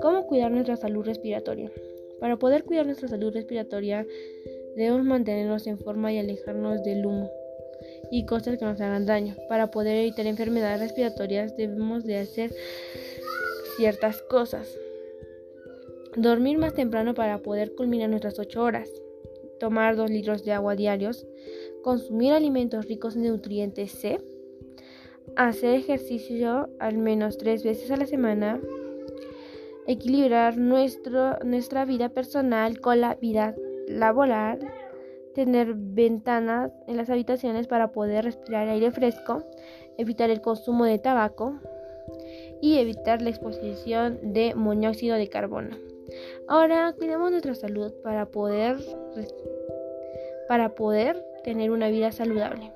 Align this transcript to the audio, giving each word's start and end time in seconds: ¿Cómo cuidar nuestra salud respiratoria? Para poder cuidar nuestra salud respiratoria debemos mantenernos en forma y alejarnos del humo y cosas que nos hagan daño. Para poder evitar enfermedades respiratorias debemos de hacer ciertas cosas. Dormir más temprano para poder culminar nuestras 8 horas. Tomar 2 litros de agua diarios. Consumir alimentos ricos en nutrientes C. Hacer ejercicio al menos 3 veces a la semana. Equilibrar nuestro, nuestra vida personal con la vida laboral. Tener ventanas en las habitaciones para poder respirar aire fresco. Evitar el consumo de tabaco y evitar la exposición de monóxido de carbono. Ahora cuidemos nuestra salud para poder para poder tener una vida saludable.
¿Cómo 0.00 0.26
cuidar 0.26 0.50
nuestra 0.50 0.76
salud 0.76 1.04
respiratoria? 1.04 1.70
Para 2.20 2.36
poder 2.36 2.64
cuidar 2.64 2.86
nuestra 2.86 3.08
salud 3.08 3.32
respiratoria 3.32 4.06
debemos 4.76 5.04
mantenernos 5.04 5.66
en 5.66 5.78
forma 5.78 6.12
y 6.12 6.18
alejarnos 6.18 6.82
del 6.82 7.06
humo 7.06 7.30
y 8.10 8.26
cosas 8.26 8.58
que 8.58 8.64
nos 8.64 8.80
hagan 8.80 9.06
daño. 9.06 9.34
Para 9.48 9.70
poder 9.70 9.96
evitar 9.96 10.26
enfermedades 10.26 10.80
respiratorias 10.80 11.56
debemos 11.56 12.04
de 12.04 12.18
hacer 12.18 12.54
ciertas 13.76 14.22
cosas. 14.22 14.78
Dormir 16.16 16.58
más 16.58 16.74
temprano 16.74 17.14
para 17.14 17.38
poder 17.38 17.74
culminar 17.74 18.08
nuestras 18.08 18.38
8 18.38 18.62
horas. 18.62 18.90
Tomar 19.58 19.96
2 19.96 20.10
litros 20.10 20.44
de 20.44 20.52
agua 20.52 20.76
diarios. 20.76 21.26
Consumir 21.82 22.32
alimentos 22.32 22.86
ricos 22.86 23.16
en 23.16 23.24
nutrientes 23.24 23.92
C. 23.92 24.20
Hacer 25.36 25.74
ejercicio 25.74 26.70
al 26.78 26.96
menos 26.96 27.36
3 27.36 27.62
veces 27.62 27.90
a 27.90 27.96
la 27.96 28.06
semana. 28.06 28.60
Equilibrar 29.86 30.56
nuestro, 30.56 31.38
nuestra 31.44 31.84
vida 31.84 32.08
personal 32.08 32.80
con 32.80 33.00
la 33.00 33.14
vida 33.16 33.54
laboral. 33.86 34.60
Tener 35.34 35.74
ventanas 35.74 36.72
en 36.86 36.96
las 36.96 37.10
habitaciones 37.10 37.66
para 37.66 37.92
poder 37.92 38.24
respirar 38.24 38.68
aire 38.68 38.90
fresco. 38.90 39.44
Evitar 39.98 40.30
el 40.30 40.40
consumo 40.40 40.86
de 40.86 40.98
tabaco 40.98 41.60
y 42.62 42.78
evitar 42.78 43.20
la 43.20 43.30
exposición 43.30 44.18
de 44.22 44.54
monóxido 44.54 45.16
de 45.16 45.28
carbono. 45.28 45.76
Ahora 46.48 46.94
cuidemos 46.96 47.30
nuestra 47.30 47.54
salud 47.54 47.92
para 48.02 48.26
poder 48.26 48.78
para 50.48 50.74
poder 50.74 51.24
tener 51.44 51.70
una 51.70 51.88
vida 51.88 52.12
saludable. 52.12 52.72